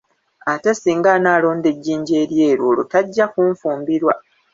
Ate 0.51 0.71
singa 0.81 1.09
anaalonda 1.17 1.67
ejjinja 1.73 2.13
eryeru 2.23 2.63
olwo 2.69 2.83
tajja 2.91 3.25
kunfumbirwa. 3.33 4.13